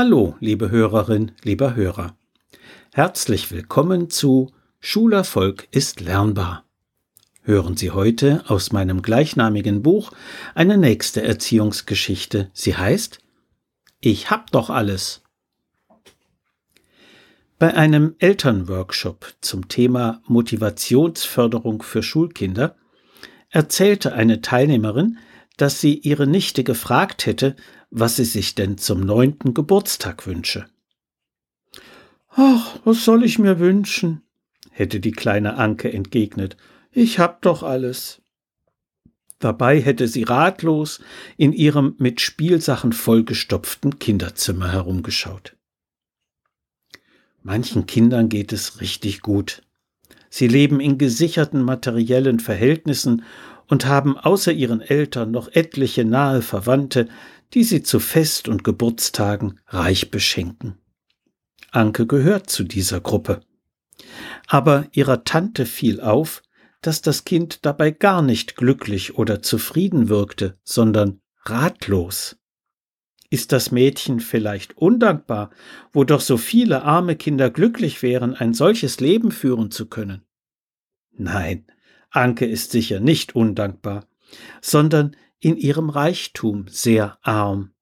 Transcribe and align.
Hallo, 0.00 0.36
liebe 0.38 0.70
Hörerin, 0.70 1.32
lieber 1.42 1.74
Hörer. 1.74 2.16
Herzlich 2.92 3.50
willkommen 3.50 4.10
zu 4.10 4.52
Schulerfolg 4.78 5.66
ist 5.72 6.00
lernbar. 6.00 6.64
Hören 7.42 7.76
Sie 7.76 7.90
heute 7.90 8.44
aus 8.46 8.70
meinem 8.70 9.02
gleichnamigen 9.02 9.82
Buch 9.82 10.12
eine 10.54 10.78
nächste 10.78 11.22
Erziehungsgeschichte. 11.24 12.48
Sie 12.52 12.76
heißt 12.76 13.18
Ich 13.98 14.30
hab 14.30 14.52
doch 14.52 14.70
alles. 14.70 15.24
Bei 17.58 17.74
einem 17.74 18.14
Elternworkshop 18.20 19.34
zum 19.40 19.66
Thema 19.66 20.22
Motivationsförderung 20.28 21.82
für 21.82 22.04
Schulkinder 22.04 22.76
erzählte 23.50 24.12
eine 24.12 24.42
Teilnehmerin, 24.42 25.18
dass 25.58 25.80
sie 25.80 25.98
ihre 25.98 26.26
Nichte 26.26 26.64
gefragt 26.64 27.26
hätte, 27.26 27.54
was 27.90 28.16
sie 28.16 28.24
sich 28.24 28.54
denn 28.54 28.78
zum 28.78 29.00
neunten 29.00 29.52
Geburtstag 29.52 30.26
wünsche. 30.26 30.66
Ach, 32.30 32.78
was 32.84 33.04
soll 33.04 33.24
ich 33.24 33.38
mir 33.38 33.58
wünschen? 33.58 34.22
hätte 34.70 35.00
die 35.00 35.12
kleine 35.12 35.56
Anke 35.56 35.92
entgegnet. 35.92 36.56
Ich 36.92 37.18
hab 37.18 37.42
doch 37.42 37.64
alles. 37.64 38.22
Dabei 39.40 39.80
hätte 39.80 40.06
sie 40.06 40.22
ratlos 40.22 41.00
in 41.36 41.52
ihrem 41.52 41.94
mit 41.98 42.20
Spielsachen 42.20 42.92
vollgestopften 42.92 43.98
Kinderzimmer 43.98 44.72
herumgeschaut. 44.72 45.56
Manchen 47.42 47.86
Kindern 47.86 48.28
geht 48.28 48.52
es 48.52 48.80
richtig 48.80 49.20
gut. 49.20 49.62
Sie 50.30 50.46
leben 50.46 50.80
in 50.80 50.98
gesicherten 50.98 51.62
materiellen 51.62 52.40
Verhältnissen 52.40 53.24
und 53.68 53.86
haben 53.86 54.16
außer 54.16 54.52
ihren 54.52 54.80
Eltern 54.80 55.30
noch 55.30 55.48
etliche 55.52 56.04
nahe 56.04 56.42
Verwandte, 56.42 57.08
die 57.54 57.64
sie 57.64 57.82
zu 57.82 58.00
Fest- 58.00 58.48
und 58.48 58.64
Geburtstagen 58.64 59.60
reich 59.66 60.10
beschenken. 60.10 60.78
Anke 61.70 62.06
gehört 62.06 62.50
zu 62.50 62.64
dieser 62.64 63.00
Gruppe. 63.00 63.40
Aber 64.46 64.86
ihrer 64.92 65.24
Tante 65.24 65.66
fiel 65.66 66.00
auf, 66.00 66.42
dass 66.80 67.02
das 67.02 67.24
Kind 67.24 67.66
dabei 67.66 67.90
gar 67.90 68.22
nicht 68.22 68.56
glücklich 68.56 69.16
oder 69.16 69.42
zufrieden 69.42 70.08
wirkte, 70.08 70.58
sondern 70.62 71.20
ratlos. 71.44 72.36
Ist 73.30 73.52
das 73.52 73.70
Mädchen 73.70 74.20
vielleicht 74.20 74.78
undankbar, 74.78 75.50
wo 75.92 76.04
doch 76.04 76.20
so 76.20 76.38
viele 76.38 76.82
arme 76.82 77.16
Kinder 77.16 77.50
glücklich 77.50 78.02
wären, 78.02 78.34
ein 78.34 78.54
solches 78.54 79.00
Leben 79.00 79.30
führen 79.32 79.70
zu 79.70 79.86
können? 79.86 80.22
Nein, 81.12 81.66
Anke 82.10 82.46
ist 82.46 82.70
sicher 82.70 83.00
nicht 83.00 83.34
undankbar, 83.34 84.06
sondern 84.60 85.16
in 85.40 85.56
ihrem 85.56 85.90
Reichtum 85.90 86.66
sehr 86.68 87.18
arm. 87.22 87.72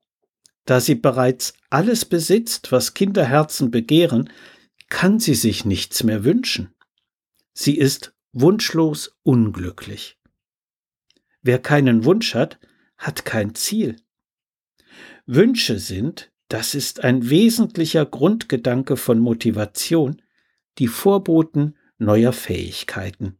Da 0.64 0.80
sie 0.80 0.96
bereits 0.96 1.54
alles 1.70 2.04
besitzt, 2.04 2.72
was 2.72 2.94
Kinderherzen 2.94 3.70
begehren, 3.70 4.30
kann 4.88 5.18
sie 5.18 5.34
sich 5.34 5.64
nichts 5.64 6.02
mehr 6.02 6.24
wünschen. 6.24 6.74
Sie 7.52 7.76
ist 7.76 8.14
wunschlos 8.32 9.16
unglücklich. 9.22 10.18
Wer 11.42 11.58
keinen 11.60 12.04
Wunsch 12.04 12.34
hat, 12.34 12.58
hat 12.98 13.24
kein 13.24 13.54
Ziel. 13.54 13.96
Wünsche 15.26 15.78
sind, 15.78 16.32
das 16.48 16.74
ist 16.74 17.02
ein 17.02 17.30
wesentlicher 17.30 18.06
Grundgedanke 18.06 18.96
von 18.96 19.18
Motivation, 19.18 20.22
die 20.78 20.88
Vorboten 20.88 21.76
neuer 21.98 22.32
Fähigkeiten. 22.32 23.38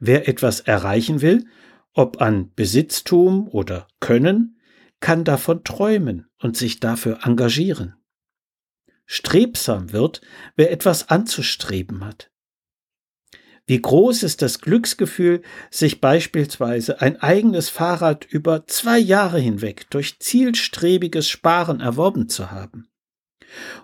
Wer 0.00 0.28
etwas 0.28 0.60
erreichen 0.60 1.20
will, 1.20 1.46
ob 1.92 2.20
an 2.22 2.52
Besitztum 2.54 3.48
oder 3.48 3.86
Können, 4.00 4.58
kann 4.98 5.24
davon 5.24 5.62
träumen 5.62 6.28
und 6.38 6.56
sich 6.56 6.80
dafür 6.80 7.20
engagieren. 7.24 7.94
Strebsam 9.04 9.92
wird, 9.92 10.22
wer 10.56 10.70
etwas 10.70 11.08
anzustreben 11.10 12.04
hat. 12.04 12.30
Wie 13.66 13.80
groß 13.80 14.22
ist 14.22 14.42
das 14.42 14.60
Glücksgefühl, 14.60 15.42
sich 15.70 16.00
beispielsweise 16.00 17.00
ein 17.00 17.20
eigenes 17.20 17.68
Fahrrad 17.68 18.24
über 18.24 18.66
zwei 18.66 18.98
Jahre 18.98 19.38
hinweg 19.38 19.88
durch 19.90 20.18
zielstrebiges 20.18 21.28
Sparen 21.28 21.80
erworben 21.80 22.28
zu 22.28 22.50
haben? 22.50 22.88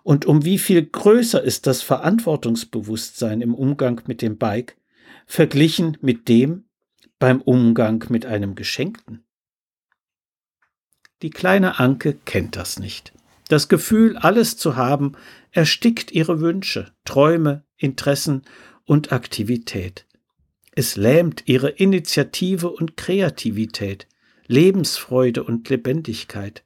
Und 0.03 0.25
um 0.25 0.45
wie 0.45 0.59
viel 0.59 0.85
größer 0.85 1.43
ist 1.43 1.67
das 1.67 1.83
Verantwortungsbewusstsein 1.83 3.43
im 3.43 3.55
Umgang 3.55 4.01
mit 4.07 4.23
dem 4.23 4.39
Bike 4.39 4.77
verglichen 5.27 5.97
mit 6.01 6.29
dem 6.29 6.65
beim 7.19 7.41
Umgang 7.41 8.05
mit 8.09 8.27
einem 8.27 8.55
Geschenkten? 8.55 9.25
Die 11.23 11.31
kleine 11.31 11.79
Anke 11.79 12.15
kennt 12.25 12.57
das 12.57 12.79
nicht. 12.79 13.13
Das 13.49 13.69
Gefühl, 13.69 14.17
alles 14.17 14.57
zu 14.57 14.77
haben, 14.77 15.13
erstickt 15.53 16.11
ihre 16.13 16.41
Wünsche, 16.41 16.93
Träume, 17.05 17.65
Interessen 17.77 18.43
und 18.85 19.13
Aktivität. 19.13 20.07
Es 20.73 20.97
lähmt 20.97 21.45
ihre 21.47 21.71
Initiative 21.71 22.69
und 22.71 22.97
Kreativität, 22.97 24.07
Lebensfreude 24.47 25.43
und 25.43 25.69
Lebendigkeit. 25.71 26.65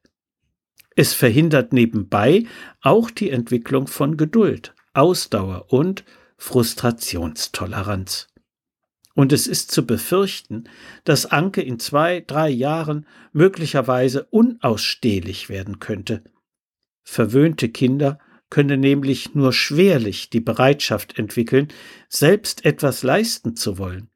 Es 0.97 1.15
verhindert 1.15 1.73
nebenbei 1.73 2.45
auch 2.81 3.11
die 3.11 3.31
Entwicklung 3.31 3.87
von 3.87 4.17
Geduld, 4.17 4.75
Ausdauer 4.93 5.73
und 5.73 6.05
Frustrationstoleranz. 6.41 8.27
Und 9.15 9.33
es 9.33 9.47
ist 9.47 9.71
zu 9.71 9.87
befürchten, 9.87 10.65
dass 11.05 11.27
Anke 11.27 11.61
in 11.61 11.79
zwei, 11.79 12.21
drei 12.27 12.49
Jahren 12.49 13.07
möglicherweise 13.33 14.25
unausstehlich 14.25 15.51
werden 15.51 15.79
könnte. 15.79 16.25
Verwöhnte 17.03 17.69
Kinder 17.69 18.19
könne 18.49 18.79
nämlich 18.79 19.35
nur 19.35 19.53
schwerlich 19.53 20.31
die 20.31 20.41
Bereitschaft 20.41 21.19
entwickeln, 21.19 21.69
selbst 22.09 22.65
etwas 22.65 23.03
leisten 23.03 23.55
zu 23.55 23.77
wollen, 23.79 24.09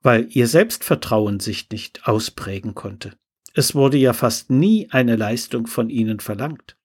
weil 0.00 0.26
ihr 0.30 0.48
Selbstvertrauen 0.48 1.40
sich 1.40 1.70
nicht 1.70 2.08
ausprägen 2.08 2.74
konnte. 2.74 3.12
Es 3.52 3.74
wurde 3.74 3.98
ja 3.98 4.14
fast 4.14 4.48
nie 4.48 4.88
eine 4.90 5.16
Leistung 5.16 5.66
von 5.66 5.90
ihnen 5.90 6.20
verlangt. 6.20 6.76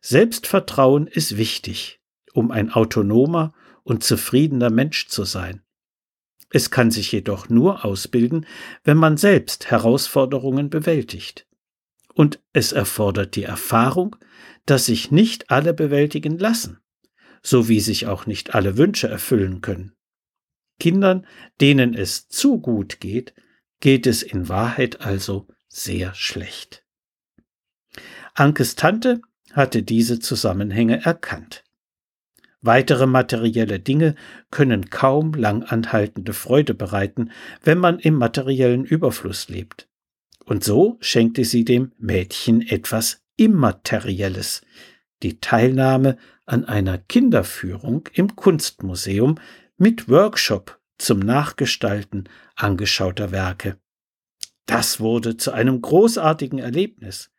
Selbstvertrauen 0.00 1.06
ist 1.06 1.38
wichtig, 1.38 2.00
um 2.34 2.50
ein 2.50 2.70
autonomer 2.70 3.54
und 3.84 4.02
zufriedener 4.02 4.70
Mensch 4.70 5.06
zu 5.06 5.24
sein. 5.24 5.62
Es 6.50 6.70
kann 6.70 6.90
sich 6.90 7.10
jedoch 7.12 7.48
nur 7.48 7.84
ausbilden, 7.84 8.46
wenn 8.82 8.96
man 8.96 9.16
selbst 9.16 9.70
Herausforderungen 9.70 10.68
bewältigt. 10.68 11.46
Und 12.12 12.40
es 12.52 12.72
erfordert 12.72 13.34
die 13.36 13.44
Erfahrung, 13.44 14.16
dass 14.66 14.86
sich 14.86 15.10
nicht 15.10 15.50
alle 15.50 15.74
bewältigen 15.74 16.38
lassen, 16.38 16.78
so 17.42 17.68
wie 17.68 17.80
sich 17.80 18.06
auch 18.06 18.26
nicht 18.26 18.54
alle 18.54 18.76
Wünsche 18.76 19.08
erfüllen 19.08 19.60
können. 19.60 19.92
Kindern, 20.78 21.26
denen 21.60 21.94
es 21.94 22.28
zu 22.28 22.60
gut 22.60 23.00
geht, 23.00 23.34
geht 23.80 24.06
es 24.06 24.22
in 24.22 24.48
Wahrheit 24.48 25.00
also 25.00 25.46
sehr 25.68 26.14
schlecht. 26.14 26.84
Ankes 28.34 28.74
Tante 28.74 29.20
hatte 29.52 29.82
diese 29.82 30.18
Zusammenhänge 30.18 31.04
erkannt. 31.04 31.64
Weitere 32.66 33.06
materielle 33.06 33.78
Dinge 33.78 34.14
können 34.50 34.88
kaum 34.88 35.34
langanhaltende 35.34 36.32
Freude 36.32 36.72
bereiten, 36.72 37.30
wenn 37.62 37.76
man 37.76 37.98
im 37.98 38.14
materiellen 38.14 38.86
Überfluss 38.86 39.50
lebt. 39.50 39.86
Und 40.46 40.64
so 40.64 40.96
schenkte 41.00 41.44
sie 41.44 41.66
dem 41.66 41.92
Mädchen 41.98 42.62
etwas 42.62 43.20
Immaterielles, 43.36 44.62
die 45.22 45.40
Teilnahme 45.40 46.16
an 46.46 46.64
einer 46.64 46.96
Kinderführung 46.96 48.08
im 48.14 48.34
Kunstmuseum 48.34 49.34
mit 49.76 50.08
Workshop 50.08 50.80
zum 50.96 51.18
Nachgestalten 51.18 52.30
angeschauter 52.56 53.30
Werke. 53.30 53.76
Das 54.64 55.00
wurde 55.00 55.36
zu 55.36 55.52
einem 55.52 55.82
großartigen 55.82 56.60
Erlebnis. 56.60 57.30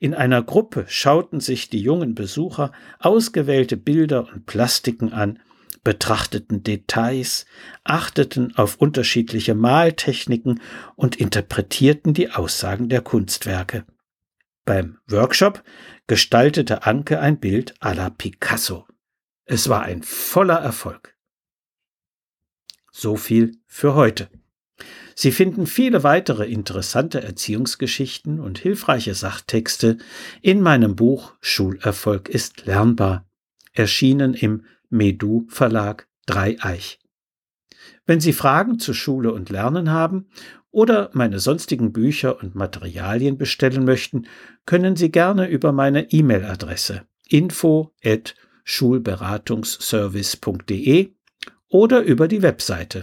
In 0.00 0.14
einer 0.14 0.42
Gruppe 0.42 0.84
schauten 0.88 1.40
sich 1.40 1.70
die 1.70 1.80
jungen 1.80 2.14
Besucher 2.14 2.72
ausgewählte 2.98 3.76
Bilder 3.76 4.28
und 4.32 4.46
Plastiken 4.46 5.12
an, 5.12 5.38
betrachteten 5.84 6.62
Details, 6.62 7.46
achteten 7.84 8.54
auf 8.56 8.76
unterschiedliche 8.76 9.54
Maltechniken 9.54 10.60
und 10.96 11.16
interpretierten 11.16 12.14
die 12.14 12.30
Aussagen 12.30 12.88
der 12.88 13.00
Kunstwerke. 13.00 13.84
Beim 14.64 14.98
Workshop 15.06 15.62
gestaltete 16.06 16.84
Anke 16.84 17.20
ein 17.20 17.40
Bild 17.40 17.74
à 17.80 17.94
la 17.94 18.10
Picasso. 18.10 18.86
Es 19.46 19.70
war 19.70 19.82
ein 19.82 20.02
voller 20.02 20.58
Erfolg. 20.58 21.16
So 22.90 23.16
viel 23.16 23.56
für 23.66 23.94
heute. 23.94 24.28
Sie 25.20 25.32
finden 25.32 25.66
viele 25.66 26.04
weitere 26.04 26.46
interessante 26.46 27.20
Erziehungsgeschichten 27.20 28.38
und 28.38 28.56
hilfreiche 28.56 29.14
Sachtexte 29.14 29.98
in 30.42 30.60
meinem 30.60 30.94
Buch 30.94 31.32
Schulerfolg 31.40 32.28
ist 32.28 32.66
lernbar, 32.66 33.26
erschienen 33.72 34.34
im 34.34 34.64
Medu 34.90 35.44
Verlag 35.48 36.06
Dreieich. 36.26 37.00
Wenn 38.06 38.20
Sie 38.20 38.32
Fragen 38.32 38.78
zu 38.78 38.94
Schule 38.94 39.32
und 39.32 39.50
Lernen 39.50 39.90
haben 39.90 40.28
oder 40.70 41.10
meine 41.14 41.40
sonstigen 41.40 41.92
Bücher 41.92 42.40
und 42.40 42.54
Materialien 42.54 43.38
bestellen 43.38 43.84
möchten, 43.84 44.28
können 44.66 44.94
Sie 44.94 45.10
gerne 45.10 45.48
über 45.48 45.72
meine 45.72 46.12
E-Mail-Adresse 46.12 47.02
info 47.26 47.92
at 48.04 48.36
schulberatungsservice.de 48.62 51.10
oder 51.70 52.02
über 52.02 52.28
die 52.28 52.42
Webseite 52.42 53.02